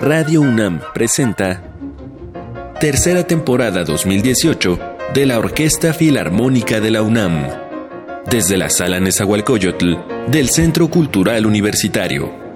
Radio 0.00 0.42
UNAM 0.42 0.80
presenta 0.94 1.60
Tercera 2.80 3.26
temporada 3.26 3.82
2018 3.82 4.78
de 5.12 5.26
la 5.26 5.40
Orquesta 5.40 5.92
Filarmónica 5.92 6.78
de 6.78 6.92
la 6.92 7.02
UNAM. 7.02 7.48
Desde 8.30 8.56
la 8.56 8.70
Sala 8.70 9.00
Nezahualcóyotl 9.00 9.96
del 10.30 10.50
Centro 10.50 10.88
Cultural 10.88 11.46
Universitario. 11.46 12.47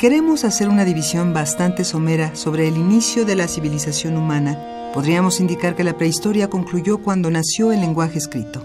Queremos 0.00 0.44
hacer 0.44 0.70
una 0.70 0.86
división 0.86 1.34
bastante 1.34 1.84
somera 1.84 2.34
sobre 2.34 2.66
el 2.66 2.78
inicio 2.78 3.26
de 3.26 3.36
la 3.36 3.46
civilización 3.46 4.16
humana, 4.16 4.58
podríamos 4.94 5.40
indicar 5.40 5.76
que 5.76 5.84
la 5.84 5.98
prehistoria 5.98 6.48
concluyó 6.48 7.02
cuando 7.02 7.30
nació 7.30 7.70
el 7.70 7.82
lenguaje 7.82 8.16
escrito. 8.16 8.64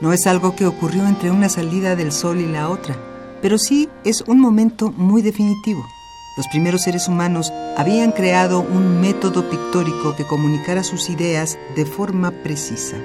No 0.00 0.12
es 0.12 0.26
algo 0.26 0.56
que 0.56 0.66
ocurrió 0.66 1.06
entre 1.06 1.30
una 1.30 1.48
salida 1.48 1.94
del 1.94 2.10
sol 2.10 2.40
y 2.40 2.46
la 2.46 2.68
otra, 2.68 2.96
pero 3.42 3.58
sí 3.58 3.88
es 4.02 4.22
un 4.22 4.40
momento 4.40 4.90
muy 4.90 5.22
definitivo. 5.22 5.86
Los 6.36 6.48
primeros 6.48 6.82
seres 6.82 7.06
humanos 7.06 7.52
habían 7.76 8.10
creado 8.10 8.58
un 8.58 9.00
método 9.00 9.48
pictórico 9.48 10.16
que 10.16 10.26
comunicara 10.26 10.82
sus 10.82 11.10
ideas 11.10 11.56
de 11.76 11.86
forma 11.86 12.32
precisa. 12.42 12.96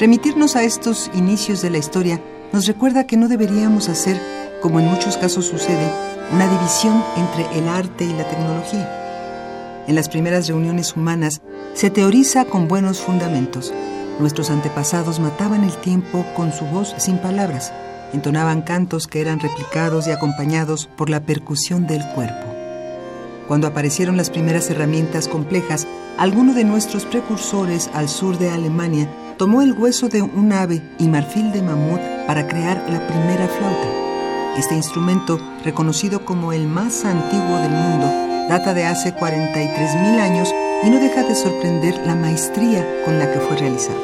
Remitirnos 0.00 0.56
a 0.56 0.64
estos 0.64 1.12
inicios 1.14 1.62
de 1.62 1.70
la 1.70 1.78
historia 1.78 2.20
nos 2.52 2.66
recuerda 2.66 3.06
que 3.06 3.16
no 3.16 3.28
deberíamos 3.28 3.88
hacer, 3.88 4.20
como 4.60 4.80
en 4.80 4.86
muchos 4.86 5.16
casos 5.16 5.46
sucede, 5.46 6.13
una 6.32 6.48
división 6.48 7.02
entre 7.16 7.58
el 7.58 7.68
arte 7.68 8.04
y 8.04 8.12
la 8.12 8.28
tecnología. 8.28 9.84
En 9.86 9.94
las 9.94 10.08
primeras 10.08 10.48
reuniones 10.48 10.96
humanas 10.96 11.42
se 11.74 11.90
teoriza 11.90 12.44
con 12.44 12.68
buenos 12.68 13.00
fundamentos. 13.00 13.72
Nuestros 14.18 14.50
antepasados 14.50 15.20
mataban 15.20 15.64
el 15.64 15.76
tiempo 15.78 16.24
con 16.34 16.52
su 16.52 16.64
voz 16.66 16.94
sin 16.98 17.18
palabras, 17.18 17.72
entonaban 18.12 18.62
cantos 18.62 19.06
que 19.06 19.20
eran 19.20 19.40
replicados 19.40 20.06
y 20.06 20.12
acompañados 20.12 20.86
por 20.86 21.10
la 21.10 21.20
percusión 21.20 21.86
del 21.86 22.02
cuerpo. 22.14 22.54
Cuando 23.48 23.66
aparecieron 23.66 24.16
las 24.16 24.30
primeras 24.30 24.70
herramientas 24.70 25.28
complejas, 25.28 25.86
alguno 26.16 26.54
de 26.54 26.64
nuestros 26.64 27.04
precursores 27.04 27.90
al 27.92 28.08
sur 28.08 28.38
de 28.38 28.50
Alemania 28.50 29.08
tomó 29.36 29.60
el 29.62 29.72
hueso 29.72 30.08
de 30.08 30.22
un 30.22 30.52
ave 30.52 30.80
y 30.98 31.08
marfil 31.08 31.52
de 31.52 31.60
mamut 31.60 32.00
para 32.26 32.46
crear 32.46 32.82
la 32.88 33.06
primera 33.06 33.48
flauta. 33.48 34.03
Este 34.56 34.76
instrumento, 34.76 35.40
reconocido 35.64 36.24
como 36.24 36.52
el 36.52 36.68
más 36.68 37.04
antiguo 37.04 37.58
del 37.58 37.72
mundo, 37.72 38.06
data 38.48 38.72
de 38.72 38.84
hace 38.84 39.12
43.000 39.12 40.20
años 40.20 40.54
y 40.84 40.90
no 40.90 41.00
deja 41.00 41.24
de 41.24 41.34
sorprender 41.34 42.06
la 42.06 42.14
maestría 42.14 42.86
con 43.04 43.18
la 43.18 43.32
que 43.32 43.40
fue 43.40 43.56
realizado. 43.56 43.98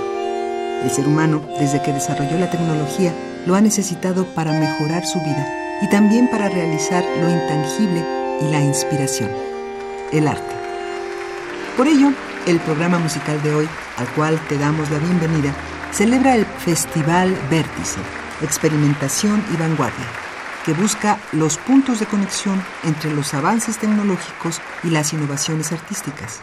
El 0.83 0.91
ser 0.91 1.07
humano, 1.07 1.41
desde 1.61 1.81
que 1.81 1.93
desarrolló 1.93 2.37
la 2.37 2.51
tecnología, 2.51 3.15
lo 3.47 3.55
ha 3.55 3.61
necesitado 3.61 4.25
para 4.35 4.53
mejorar 4.53 5.07
su 5.07 5.21
vida 5.21 5.79
y 5.83 5.89
también 5.89 6.29
para 6.29 6.49
realizar 6.49 7.05
lo 7.21 7.31
intangible 7.31 8.05
y 8.41 8.51
la 8.51 8.61
inspiración, 8.61 9.31
el 10.11 10.27
arte. 10.27 10.55
Por 11.77 11.87
ello, 11.87 12.13
el 12.49 12.59
programa 12.59 12.99
musical 12.99 13.41
de 13.45 13.55
hoy, 13.55 13.69
al 13.99 14.09
cual 14.15 14.41
te 14.49 14.59
damos 14.59 14.91
la 14.91 14.99
bienvenida, 14.99 15.55
celebra 15.93 16.35
el 16.35 16.45
Festival 16.45 17.37
Vértice, 17.49 18.01
Experimentación 18.43 19.45
y 19.55 19.57
Vanguardia 19.57 20.30
que 20.65 20.73
busca 20.73 21.19
los 21.33 21.57
puntos 21.59 22.01
de 22.01 22.07
conexión 22.07 22.63
entre 22.85 23.15
los 23.15 23.35
avances 23.35 23.79
tecnológicos 23.79 24.61
y 24.85 24.91
las 24.91 25.13
innovaciones 25.13 25.73
artísticas. 25.73 26.41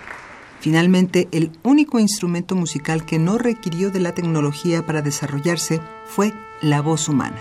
Finalmente, 0.59 1.28
el 1.31 1.51
único 1.63 2.00
instrumento 2.00 2.56
musical 2.56 3.06
que 3.06 3.19
no 3.19 3.38
requirió 3.38 3.91
de 3.91 4.00
la 4.00 4.13
tecnología 4.13 4.85
para 4.85 5.01
desarrollarse 5.01 5.81
fue 6.06 6.33
la 6.61 6.81
voz 6.81 7.07
humana, 7.09 7.38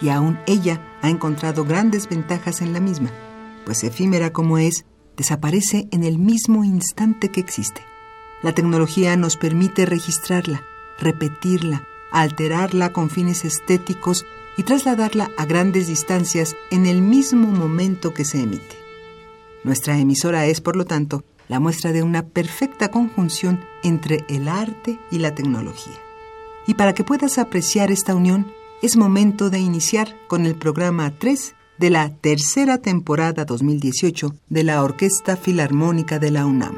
y 0.00 0.10
aún 0.10 0.38
ella 0.46 0.80
ha 1.02 1.08
encontrado 1.08 1.64
grandes 1.64 2.08
ventajas 2.08 2.60
en 2.60 2.72
la 2.72 2.80
misma, 2.80 3.10
pues 3.64 3.82
efímera 3.82 4.32
como 4.32 4.58
es, 4.58 4.84
desaparece 5.16 5.88
en 5.90 6.04
el 6.04 6.18
mismo 6.18 6.64
instante 6.64 7.30
que 7.30 7.40
existe. 7.40 7.82
La 8.42 8.52
tecnología 8.52 9.16
nos 9.16 9.36
permite 9.36 9.86
registrarla, 9.86 10.62
repetirla, 10.98 11.84
alterarla 12.10 12.92
con 12.92 13.10
fines 13.10 13.44
estéticos 13.44 14.26
y 14.60 14.62
trasladarla 14.62 15.30
a 15.38 15.46
grandes 15.46 15.86
distancias 15.86 16.54
en 16.70 16.84
el 16.84 17.00
mismo 17.00 17.48
momento 17.48 18.12
que 18.12 18.26
se 18.26 18.42
emite. 18.42 18.76
Nuestra 19.64 19.96
emisora 19.96 20.44
es, 20.44 20.60
por 20.60 20.76
lo 20.76 20.84
tanto, 20.84 21.24
la 21.48 21.60
muestra 21.60 21.92
de 21.92 22.02
una 22.02 22.26
perfecta 22.26 22.90
conjunción 22.90 23.64
entre 23.82 24.26
el 24.28 24.48
arte 24.48 24.98
y 25.10 25.16
la 25.16 25.34
tecnología. 25.34 25.96
Y 26.66 26.74
para 26.74 26.92
que 26.92 27.04
puedas 27.04 27.38
apreciar 27.38 27.90
esta 27.90 28.14
unión, 28.14 28.52
es 28.82 28.98
momento 28.98 29.48
de 29.48 29.60
iniciar 29.60 30.14
con 30.28 30.44
el 30.44 30.56
programa 30.56 31.10
3 31.18 31.54
de 31.78 31.88
la 31.88 32.10
tercera 32.10 32.76
temporada 32.76 33.46
2018 33.46 34.34
de 34.50 34.62
la 34.62 34.84
Orquesta 34.84 35.38
Filarmónica 35.38 36.18
de 36.18 36.32
la 36.32 36.44
UNAM. 36.44 36.76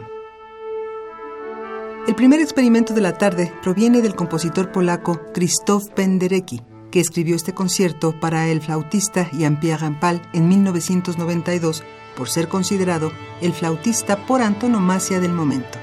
El 2.06 2.14
primer 2.14 2.38
experimento 2.38 2.94
de 2.94 3.00
la 3.00 3.18
tarde 3.18 3.52
proviene 3.60 4.02
del 4.02 4.14
compositor 4.14 4.70
polaco 4.70 5.20
Krzysztof 5.32 5.88
Penderecki, 5.96 6.62
que 6.92 7.00
escribió 7.00 7.34
este 7.34 7.54
concierto 7.54 8.12
para 8.20 8.46
el 8.46 8.60
flautista 8.60 9.28
Jean-Pierre 9.32 9.80
Rampal 9.80 10.22
en 10.32 10.46
1992 10.46 11.82
por 12.16 12.28
ser 12.28 12.46
considerado 12.46 13.10
el 13.40 13.52
flautista 13.52 14.26
por 14.26 14.42
antonomasia 14.42 15.18
del 15.18 15.32
momento. 15.32 15.78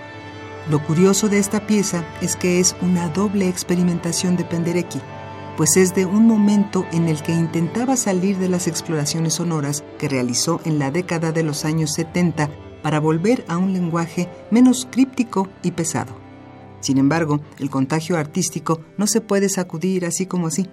Lo 0.69 0.81
curioso 0.85 1.27
de 1.27 1.39
esta 1.39 1.65
pieza 1.65 2.05
es 2.21 2.35
que 2.35 2.59
es 2.59 2.75
una 2.81 3.09
doble 3.09 3.49
experimentación 3.49 4.37
de 4.37 4.45
Penderecki, 4.45 5.01
pues 5.57 5.75
es 5.75 5.95
de 5.95 6.05
un 6.05 6.27
momento 6.27 6.85
en 6.91 7.07
el 7.07 7.21
que 7.23 7.33
intentaba 7.33 7.97
salir 7.97 8.37
de 8.37 8.47
las 8.47 8.67
exploraciones 8.67 9.33
sonoras 9.33 9.83
que 9.97 10.07
realizó 10.07 10.61
en 10.63 10.77
la 10.77 10.91
década 10.91 11.31
de 11.31 11.43
los 11.43 11.65
años 11.65 11.93
70 11.95 12.49
para 12.83 12.99
volver 12.99 13.43
a 13.47 13.57
un 13.57 13.73
lenguaje 13.73 14.29
menos 14.51 14.87
críptico 14.89 15.49
y 15.63 15.71
pesado. 15.71 16.13
Sin 16.81 16.97
embargo, 16.97 17.41
el 17.57 17.69
contagio 17.69 18.15
artístico 18.17 18.79
no 18.97 19.07
se 19.07 19.19
puede 19.21 19.49
sacudir 19.49 20.05
así 20.05 20.27
como 20.27 20.47
así 20.47 20.69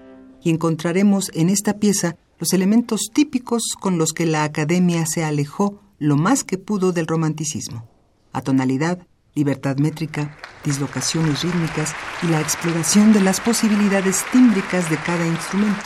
y 0.47 0.51
encontraremos 0.51 1.33
en 1.35 1.49
esta 1.49 1.81
pieza 1.81 2.19
los 2.39 2.53
elementos 2.53 3.11
típicos 3.13 3.75
con 3.81 3.99
los 3.99 4.13
que 4.13 4.27
la 4.27 4.45
academia 4.45 5.05
se 5.05 5.25
alejó 5.25 5.81
lo 5.99 6.17
más 6.17 6.45
que 6.45 6.57
pudo 6.57 6.93
del 6.93 7.09
romanticismo. 7.09 7.89
Atonalidad, 8.33 9.05
libertad 9.35 9.79
métrica, 9.79 10.37
dislocaciones 10.65 11.43
rítmicas 11.43 11.97
y 12.23 12.29
la 12.29 12.41
exploración 12.41 13.13
de 13.13 13.23
las 13.23 13.41
posibilidades 13.41 14.25
tímbricas 14.31 14.89
de 14.89 14.99
cada 14.99 15.27
instrumento. 15.27 15.83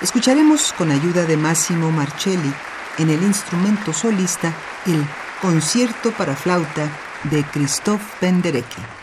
Escucharemos 0.00 0.72
con 0.72 0.90
ayuda 0.90 1.24
de 1.24 1.36
Massimo 1.36 1.92
Marcelli 1.92 2.52
en 2.98 3.08
el 3.08 3.22
instrumento 3.22 3.92
solista 3.92 4.52
el 4.84 5.00
Concierto 5.40 6.10
para 6.10 6.34
flauta 6.34 6.90
de 7.30 7.44
Christoph 7.44 8.02
Penderecki. 8.18 9.01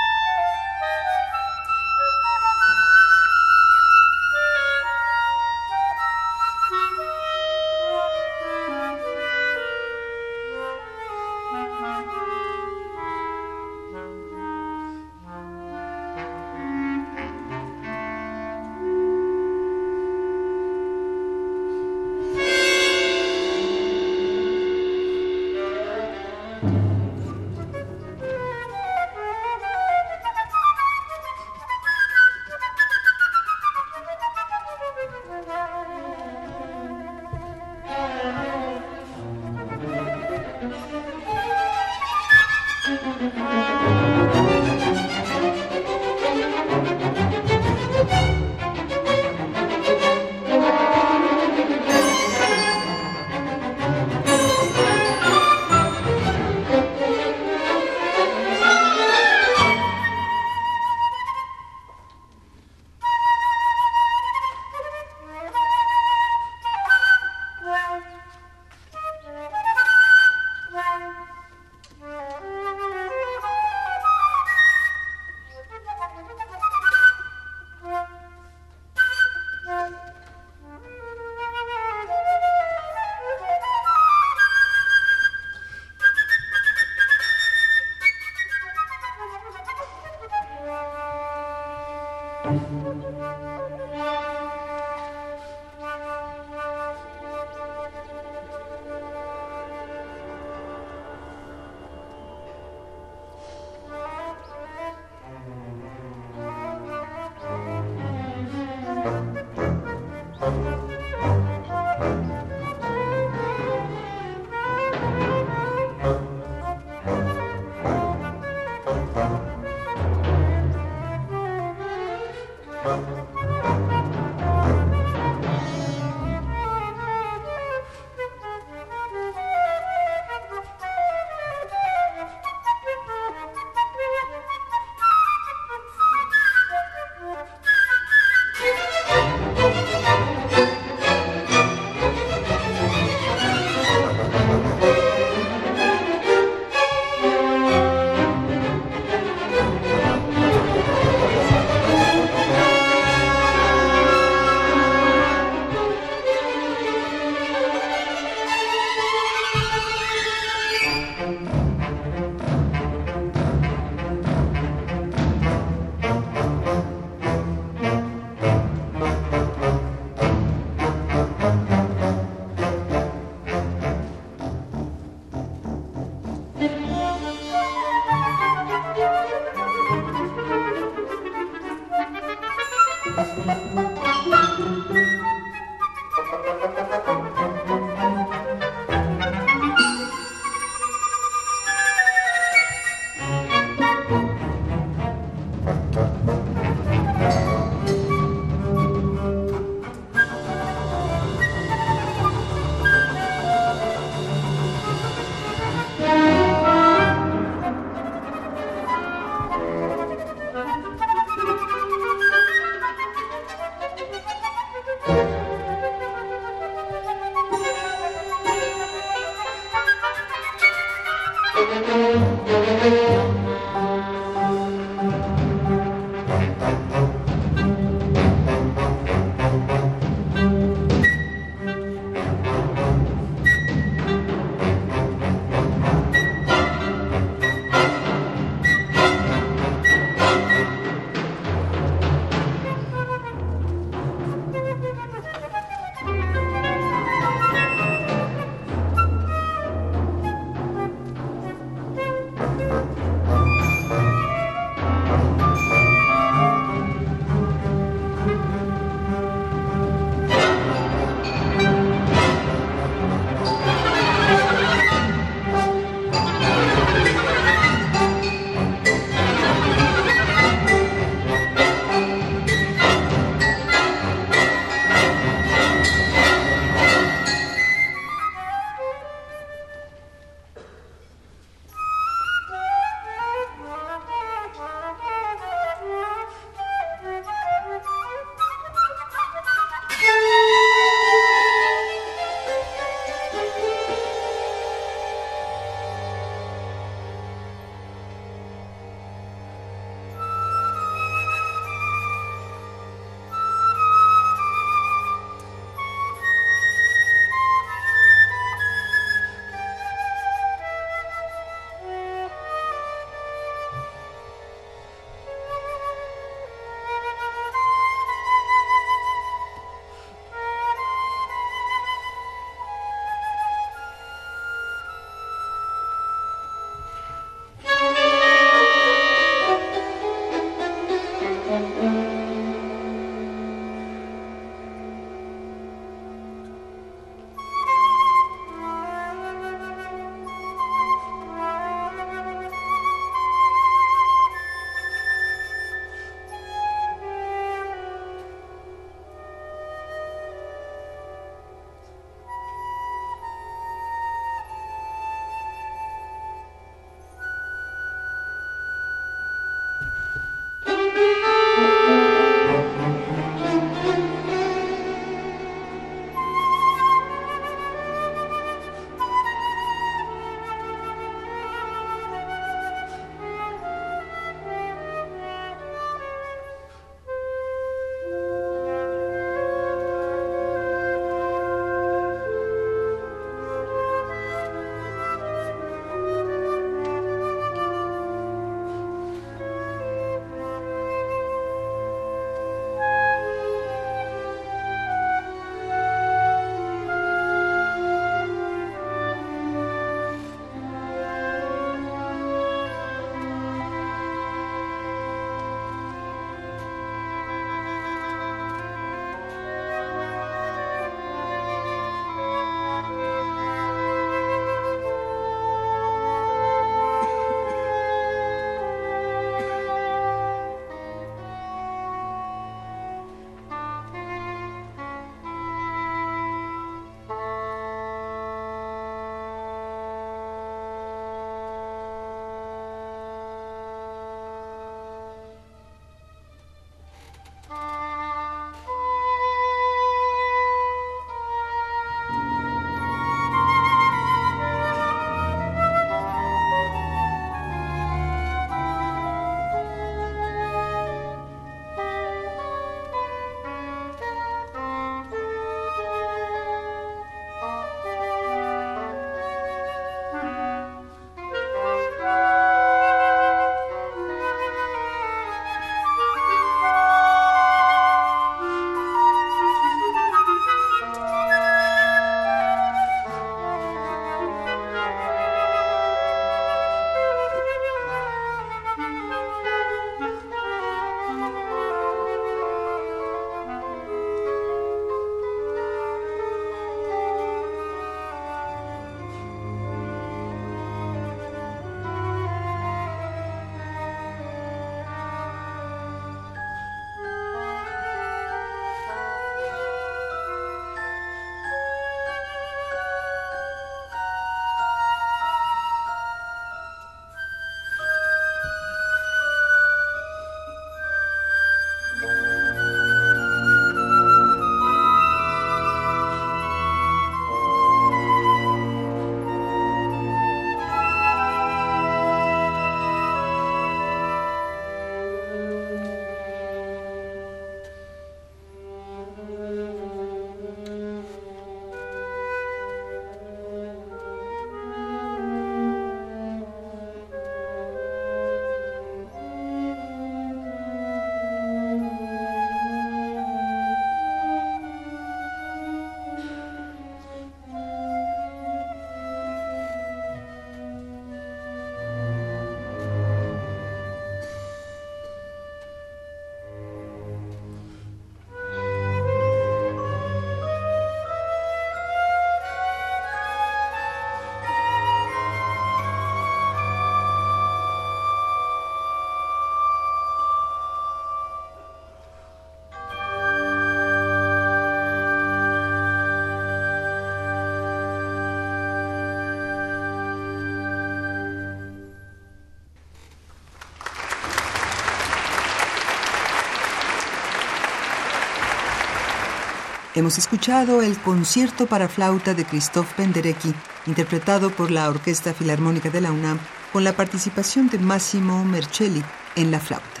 Hemos 590.00 590.16
escuchado 590.16 590.80
el 590.80 590.96
concierto 590.96 591.66
para 591.66 591.86
flauta 591.86 592.32
de 592.32 592.46
Christoph 592.46 592.90
Penderecki, 592.94 593.52
interpretado 593.84 594.48
por 594.48 594.70
la 594.70 594.88
Orquesta 594.88 595.34
Filarmónica 595.34 595.90
de 595.90 596.00
la 596.00 596.10
UNAM, 596.10 596.38
con 596.72 596.84
la 596.84 596.96
participación 596.96 597.68
de 597.68 597.78
Massimo 597.78 598.42
Mercelli 598.46 599.02
en 599.36 599.50
la 599.50 599.60
flauta. 599.60 600.00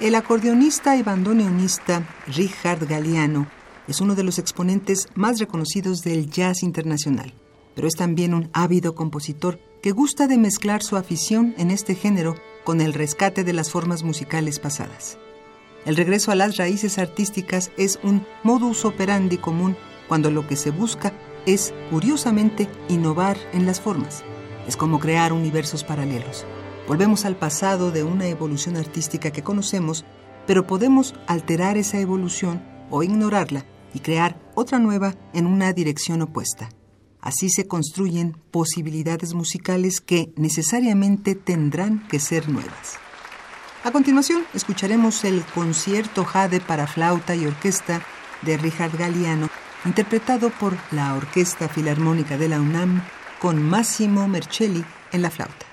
El 0.00 0.14
acordeonista 0.14 0.96
y 0.96 1.02
bandoneonista 1.02 2.02
Richard 2.28 2.86
Galliano 2.86 3.46
es 3.86 4.00
uno 4.00 4.14
de 4.14 4.24
los 4.24 4.38
exponentes 4.38 5.08
más 5.14 5.38
reconocidos 5.38 6.00
del 6.00 6.30
jazz 6.30 6.62
internacional, 6.62 7.34
pero 7.74 7.88
es 7.88 7.94
también 7.94 8.32
un 8.32 8.48
ávido 8.54 8.94
compositor 8.94 9.60
que 9.82 9.92
gusta 9.92 10.28
de 10.28 10.38
mezclar 10.38 10.82
su 10.82 10.96
afición 10.96 11.54
en 11.58 11.70
este 11.70 11.94
género 11.94 12.36
con 12.64 12.80
el 12.80 12.94
rescate 12.94 13.44
de 13.44 13.52
las 13.52 13.70
formas 13.70 14.02
musicales 14.02 14.58
pasadas. 14.58 15.18
El 15.86 15.94
regreso 15.94 16.32
a 16.32 16.34
las 16.34 16.56
raíces 16.56 16.98
artísticas 16.98 17.70
es 17.76 18.00
un 18.02 18.26
modus 18.42 18.84
operandi 18.84 19.38
común 19.38 19.76
cuando 20.08 20.32
lo 20.32 20.44
que 20.48 20.56
se 20.56 20.72
busca 20.72 21.12
es, 21.46 21.72
curiosamente, 21.90 22.68
innovar 22.88 23.38
en 23.52 23.66
las 23.66 23.80
formas. 23.80 24.24
Es 24.66 24.76
como 24.76 24.98
crear 24.98 25.32
universos 25.32 25.84
paralelos. 25.84 26.44
Volvemos 26.88 27.24
al 27.24 27.36
pasado 27.36 27.92
de 27.92 28.02
una 28.02 28.26
evolución 28.26 28.76
artística 28.76 29.30
que 29.30 29.44
conocemos, 29.44 30.04
pero 30.44 30.66
podemos 30.66 31.14
alterar 31.28 31.76
esa 31.76 32.00
evolución 32.00 32.64
o 32.90 33.04
ignorarla 33.04 33.64
y 33.94 34.00
crear 34.00 34.40
otra 34.56 34.80
nueva 34.80 35.14
en 35.34 35.46
una 35.46 35.72
dirección 35.72 36.20
opuesta. 36.20 36.68
Así 37.20 37.48
se 37.48 37.68
construyen 37.68 38.36
posibilidades 38.50 39.34
musicales 39.34 40.00
que 40.00 40.32
necesariamente 40.36 41.36
tendrán 41.36 42.08
que 42.08 42.18
ser 42.18 42.48
nuevas. 42.48 43.05
A 43.86 43.92
continuación, 43.92 44.44
escucharemos 44.52 45.22
el 45.22 45.44
concierto 45.54 46.24
Jade 46.24 46.58
para 46.58 46.88
flauta 46.88 47.36
y 47.36 47.46
orquesta 47.46 48.02
de 48.42 48.56
Richard 48.56 48.96
Galliano, 48.96 49.48
interpretado 49.84 50.50
por 50.50 50.76
la 50.90 51.14
Orquesta 51.14 51.68
Filarmónica 51.68 52.36
de 52.36 52.48
la 52.48 52.60
UNAM 52.60 53.02
con 53.38 53.62
Massimo 53.62 54.26
Mercelli 54.26 54.84
en 55.12 55.22
la 55.22 55.30
flauta. 55.30 55.65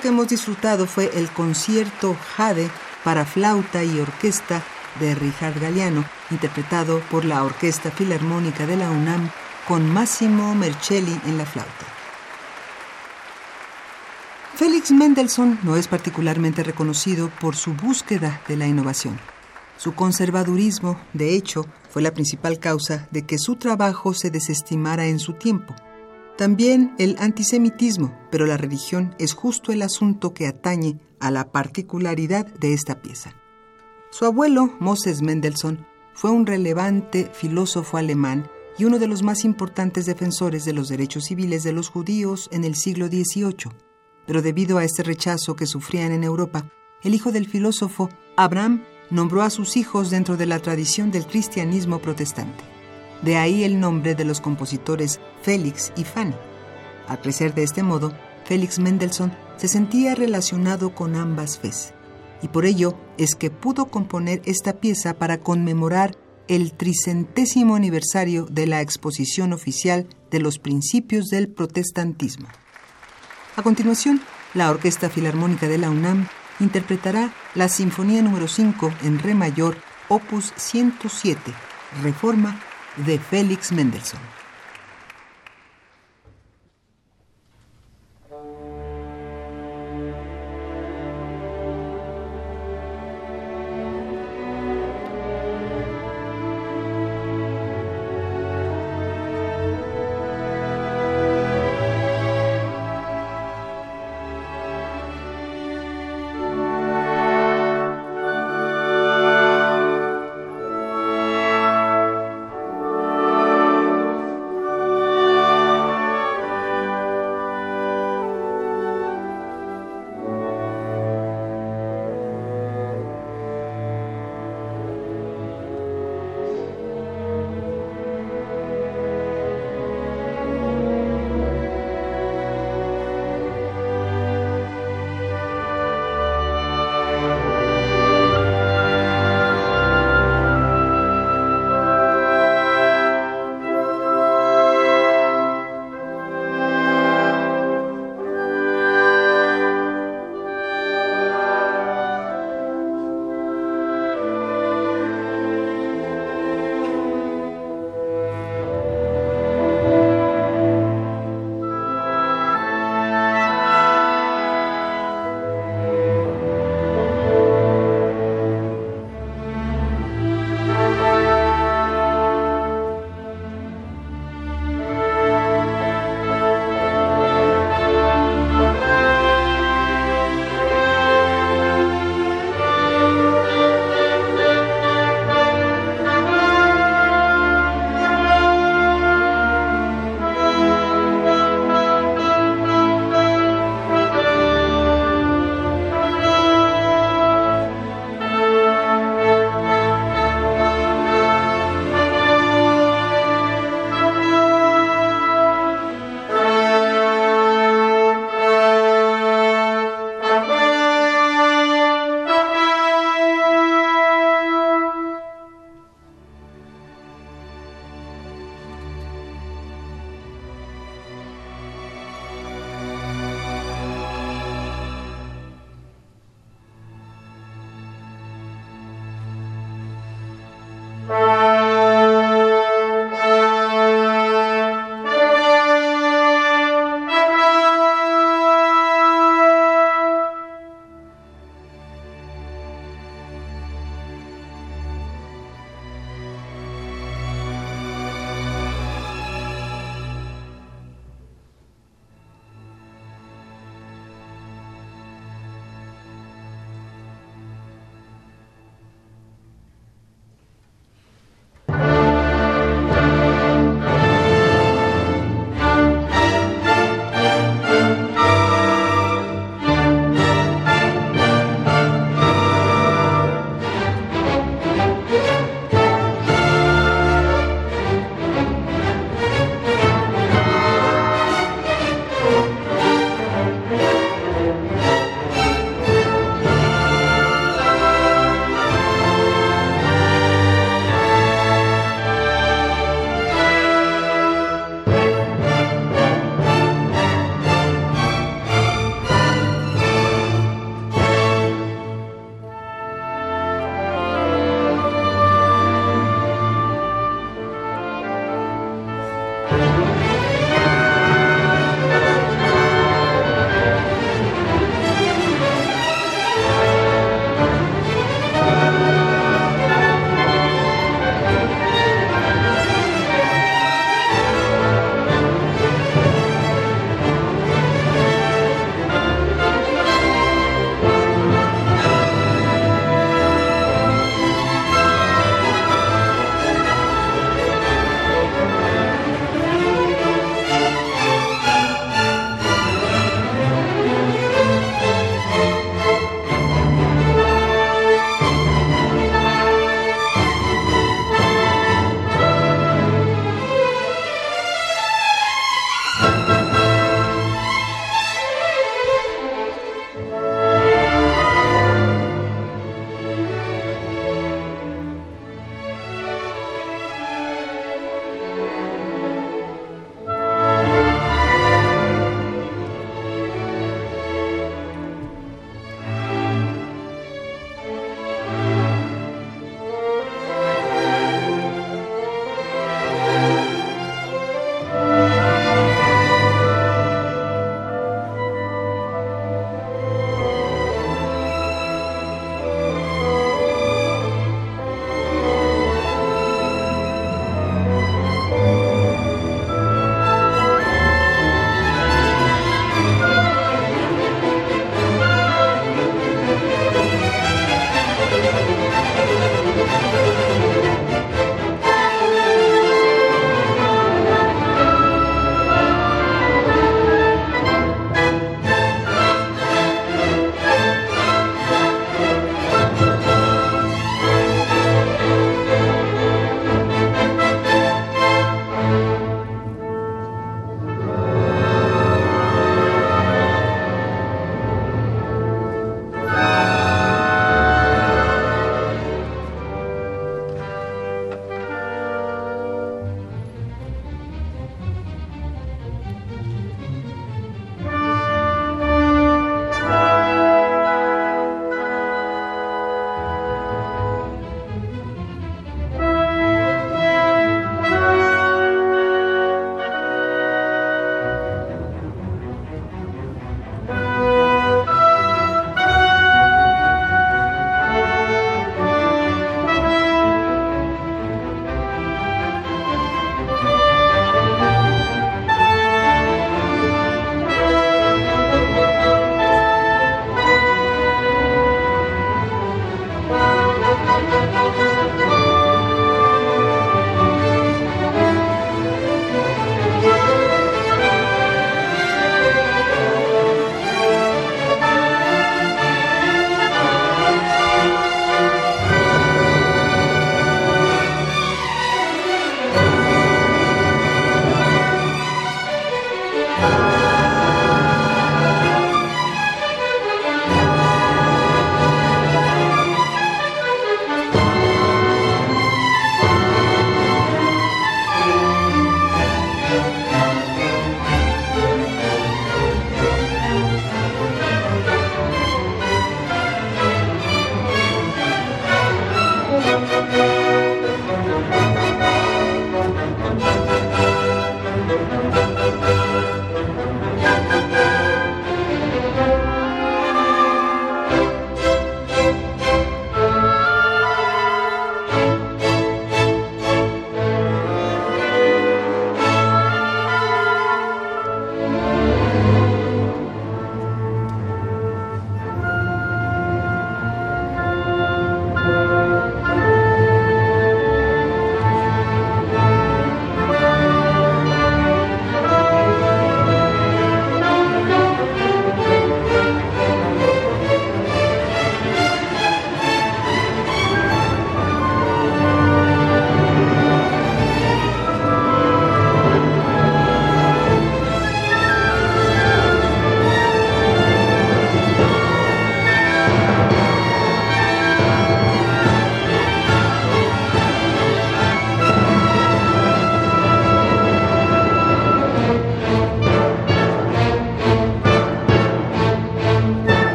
Que 0.00 0.08
hemos 0.08 0.28
disfrutado 0.28 0.86
fue 0.86 1.10
el 1.14 1.30
concierto 1.30 2.16
Jade 2.36 2.70
para 3.04 3.24
flauta 3.24 3.84
y 3.84 4.00
orquesta 4.00 4.62
de 4.98 5.14
Richard 5.14 5.60
Galliano, 5.60 6.04
interpretado 6.30 7.00
por 7.10 7.24
la 7.24 7.44
Orquesta 7.44 7.90
Filarmónica 7.90 8.66
de 8.66 8.76
la 8.76 8.90
UNAM 8.90 9.30
con 9.68 9.88
Massimo 9.88 10.54
Mercelli 10.54 11.18
en 11.26 11.38
la 11.38 11.46
flauta. 11.46 11.86
Félix 14.54 14.90
Mendelssohn 14.90 15.58
no 15.62 15.76
es 15.76 15.88
particularmente 15.88 16.62
reconocido 16.62 17.30
por 17.40 17.56
su 17.56 17.72
búsqueda 17.72 18.42
de 18.48 18.56
la 18.56 18.66
innovación. 18.66 19.18
Su 19.78 19.94
conservadurismo, 19.94 21.00
de 21.14 21.34
hecho, 21.34 21.66
fue 21.88 22.02
la 22.02 22.12
principal 22.12 22.58
causa 22.58 23.08
de 23.10 23.24
que 23.24 23.38
su 23.38 23.56
trabajo 23.56 24.12
se 24.12 24.30
desestimara 24.30 25.06
en 25.06 25.18
su 25.18 25.32
tiempo. 25.32 25.74
También 26.40 26.94
el 26.96 27.16
antisemitismo, 27.18 28.18
pero 28.30 28.46
la 28.46 28.56
religión 28.56 29.14
es 29.18 29.34
justo 29.34 29.72
el 29.72 29.82
asunto 29.82 30.32
que 30.32 30.46
atañe 30.46 30.98
a 31.18 31.30
la 31.30 31.52
particularidad 31.52 32.46
de 32.46 32.72
esta 32.72 33.02
pieza. 33.02 33.34
Su 34.10 34.24
abuelo, 34.24 34.74
Moses 34.80 35.20
Mendelssohn, 35.20 35.86
fue 36.14 36.30
un 36.30 36.46
relevante 36.46 37.30
filósofo 37.34 37.98
alemán 37.98 38.48
y 38.78 38.86
uno 38.86 38.98
de 38.98 39.06
los 39.06 39.22
más 39.22 39.44
importantes 39.44 40.06
defensores 40.06 40.64
de 40.64 40.72
los 40.72 40.88
derechos 40.88 41.24
civiles 41.24 41.62
de 41.62 41.74
los 41.74 41.90
judíos 41.90 42.48
en 42.52 42.64
el 42.64 42.74
siglo 42.74 43.08
XVIII. 43.08 43.70
Pero 44.26 44.40
debido 44.40 44.78
a 44.78 44.84
este 44.84 45.02
rechazo 45.02 45.56
que 45.56 45.66
sufrían 45.66 46.10
en 46.10 46.24
Europa, 46.24 46.64
el 47.02 47.14
hijo 47.14 47.32
del 47.32 47.48
filósofo, 47.48 48.08
Abraham, 48.38 48.82
nombró 49.10 49.42
a 49.42 49.50
sus 49.50 49.76
hijos 49.76 50.08
dentro 50.08 50.38
de 50.38 50.46
la 50.46 50.58
tradición 50.58 51.10
del 51.10 51.26
cristianismo 51.26 51.98
protestante. 51.98 52.79
De 53.22 53.36
ahí 53.36 53.64
el 53.64 53.80
nombre 53.80 54.14
de 54.14 54.24
los 54.24 54.40
compositores 54.40 55.20
Félix 55.42 55.92
y 55.96 56.04
Fanny. 56.04 56.34
Al 57.06 57.20
crecer 57.20 57.54
de 57.54 57.62
este 57.62 57.82
modo, 57.82 58.12
Félix 58.44 58.78
Mendelssohn 58.78 59.32
se 59.56 59.68
sentía 59.68 60.14
relacionado 60.14 60.94
con 60.94 61.14
ambas 61.14 61.58
fes, 61.58 61.92
y 62.42 62.48
por 62.48 62.64
ello 62.64 62.96
es 63.18 63.34
que 63.34 63.50
pudo 63.50 63.86
componer 63.86 64.40
esta 64.44 64.80
pieza 64.80 65.14
para 65.14 65.40
conmemorar 65.40 66.16
el 66.48 66.72
tricentésimo 66.72 67.76
aniversario 67.76 68.46
de 68.46 68.66
la 68.66 68.80
exposición 68.80 69.52
oficial 69.52 70.08
de 70.30 70.40
los 70.40 70.58
principios 70.58 71.28
del 71.28 71.48
protestantismo. 71.48 72.48
A 73.56 73.62
continuación, 73.62 74.20
la 74.54 74.70
Orquesta 74.70 75.10
Filarmónica 75.10 75.68
de 75.68 75.78
la 75.78 75.90
UNAM 75.90 76.26
interpretará 76.58 77.32
la 77.54 77.68
Sinfonía 77.68 78.22
número 78.22 78.48
5 78.48 78.92
en 79.04 79.18
Re 79.18 79.34
mayor, 79.34 79.76
opus 80.08 80.52
107, 80.56 81.52
Reforma 82.02 82.60
de 83.06 83.18
Félix 83.18 83.72
Mendelssohn. 83.72 84.39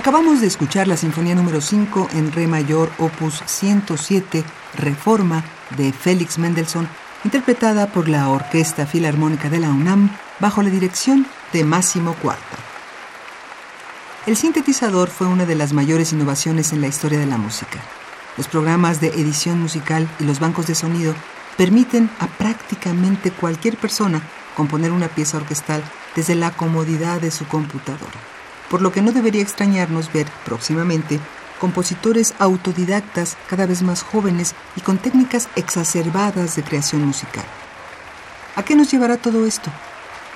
Acabamos 0.00 0.40
de 0.40 0.46
escuchar 0.46 0.88
la 0.88 0.96
Sinfonía 0.96 1.34
número 1.34 1.60
5 1.60 2.08
en 2.14 2.32
Re 2.32 2.46
mayor, 2.46 2.90
opus 2.96 3.42
107, 3.44 4.42
Reforma, 4.78 5.44
de 5.76 5.92
Félix 5.92 6.38
Mendelssohn, 6.38 6.88
interpretada 7.22 7.86
por 7.86 8.08
la 8.08 8.30
Orquesta 8.30 8.86
Filarmónica 8.86 9.50
de 9.50 9.60
la 9.60 9.68
UNAM 9.68 10.08
bajo 10.38 10.62
la 10.62 10.70
dirección 10.70 11.26
de 11.52 11.64
Máximo 11.64 12.14
Cuarta. 12.14 12.56
El 14.24 14.38
sintetizador 14.38 15.10
fue 15.10 15.26
una 15.26 15.44
de 15.44 15.54
las 15.54 15.74
mayores 15.74 16.14
innovaciones 16.14 16.72
en 16.72 16.80
la 16.80 16.88
historia 16.88 17.18
de 17.18 17.26
la 17.26 17.36
música. 17.36 17.78
Los 18.38 18.48
programas 18.48 19.02
de 19.02 19.08
edición 19.08 19.60
musical 19.60 20.08
y 20.18 20.24
los 20.24 20.40
bancos 20.40 20.66
de 20.66 20.76
sonido 20.76 21.14
permiten 21.58 22.08
a 22.20 22.26
prácticamente 22.26 23.32
cualquier 23.32 23.76
persona 23.76 24.22
componer 24.56 24.92
una 24.92 25.08
pieza 25.08 25.36
orquestal 25.36 25.82
desde 26.16 26.36
la 26.36 26.52
comodidad 26.52 27.20
de 27.20 27.30
su 27.30 27.46
computadora 27.46 28.29
por 28.70 28.80
lo 28.80 28.92
que 28.92 29.02
no 29.02 29.12
debería 29.12 29.42
extrañarnos 29.42 30.12
ver 30.12 30.28
próximamente 30.44 31.18
compositores 31.60 32.34
autodidactas 32.38 33.36
cada 33.48 33.66
vez 33.66 33.82
más 33.82 34.02
jóvenes 34.02 34.54
y 34.76 34.80
con 34.80 34.96
técnicas 34.96 35.48
exacerbadas 35.56 36.56
de 36.56 36.62
creación 36.62 37.04
musical. 37.04 37.44
¿A 38.56 38.62
qué 38.62 38.74
nos 38.74 38.90
llevará 38.90 39.18
todo 39.18 39.44
esto? 39.44 39.70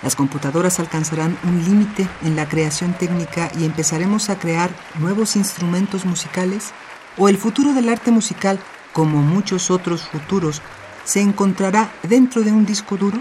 Las 0.02 0.16
computadoras 0.16 0.80
alcanzarán 0.80 1.38
un 1.44 1.64
límite 1.64 2.06
en 2.22 2.36
la 2.36 2.46
creación 2.46 2.92
técnica 2.92 3.50
y 3.58 3.64
empezaremos 3.64 4.28
a 4.28 4.38
crear 4.38 4.70
nuevos 4.98 5.34
instrumentos 5.36 6.04
musicales? 6.04 6.72
¿O 7.16 7.28
el 7.28 7.38
futuro 7.38 7.72
del 7.72 7.88
arte 7.88 8.10
musical, 8.10 8.58
como 8.92 9.22
muchos 9.22 9.70
otros 9.70 10.02
futuros, 10.02 10.60
se 11.04 11.20
encontrará 11.20 11.90
dentro 12.02 12.42
de 12.42 12.52
un 12.52 12.66
disco 12.66 12.96
duro? 12.96 13.18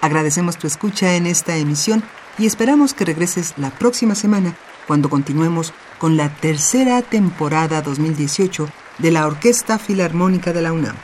Agradecemos 0.00 0.56
tu 0.56 0.66
escucha 0.66 1.14
en 1.14 1.26
esta 1.26 1.56
emisión 1.56 2.02
y 2.38 2.46
esperamos 2.46 2.94
que 2.94 3.04
regreses 3.04 3.54
la 3.56 3.70
próxima 3.70 4.14
semana 4.14 4.56
cuando 4.86 5.08
continuemos 5.08 5.72
con 5.98 6.16
la 6.16 6.34
tercera 6.34 7.02
temporada 7.02 7.82
2018 7.82 8.68
de 8.98 9.10
la 9.10 9.26
Orquesta 9.26 9.78
Filarmónica 9.78 10.52
de 10.52 10.62
la 10.62 10.72
UNAM. 10.72 10.96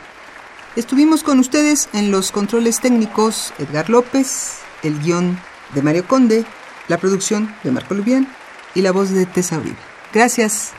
Estuvimos 0.77 1.23
con 1.23 1.39
ustedes 1.39 1.89
en 1.93 2.11
los 2.11 2.31
controles 2.31 2.81
técnicos 2.81 3.53
Edgar 3.59 3.91
López, 3.91 4.59
el 4.83 5.01
guion 5.01 5.39
de 5.75 5.83
Mario 5.83 6.07
Conde, 6.07 6.45
la 6.89 6.99
producción 6.99 7.55
de 7.65 7.73
Marco 7.73 7.95
Lubián 7.95 8.29
y 8.75 8.83
la 8.83 8.93
voz 8.93 9.11
de 9.11 9.27
Tessa 9.27 9.59
Uribe. 9.59 9.77
Gracias 10.13 10.73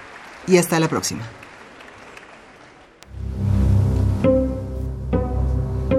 y 0.47 0.57
hasta 0.57 0.79
la 0.79 0.87
próxima. 0.87 1.23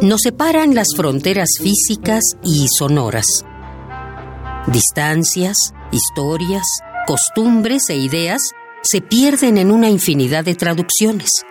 Nos 0.03 0.23
separan 0.23 0.75
las 0.75 0.89
fronteras 0.97 1.51
físicas 1.61 2.23
y 2.43 2.67
sonoras 2.79 3.45
Distancias, 4.73 5.75
historias, 5.91 6.65
costumbres 7.05 7.91
e 7.91 7.97
ideas 7.97 8.41
se 8.83 9.01
pierden 9.01 9.59
en 9.59 9.73
una 9.73 9.91
infinidad 9.91 10.45
de 10.45 10.55
traducciones. 10.55 11.45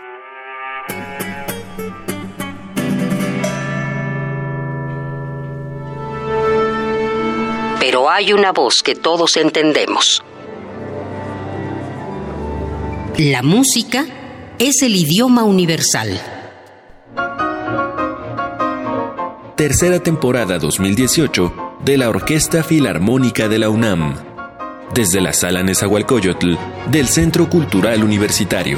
Pero 7.82 8.10
hay 8.10 8.32
una 8.32 8.54
voz 8.54 8.82
que 8.82 8.96
todos 8.96 9.36
entendemos. 9.36 10.24
La 13.18 13.42
música 13.44 14.06
es 14.60 14.82
el 14.82 14.96
idioma 14.96 15.44
universal. 15.44 16.39
Tercera 19.60 20.00
temporada 20.00 20.58
2018 20.58 21.54
de 21.84 21.98
la 21.98 22.08
Orquesta 22.08 22.64
Filarmónica 22.64 23.50
de 23.50 23.60
la 23.60 23.70
UNAM, 23.70 24.16
desde 24.96 25.20
la 25.20 25.34
Sala 25.34 25.64
Nezahualcóyotl 25.64 26.56
del 26.90 27.10
Centro 27.10 27.50
Cultural 27.50 28.02
Universitario. 28.02 28.78